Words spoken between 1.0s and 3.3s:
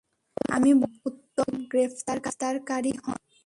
উত্তম গ্রেফতারকারী হন।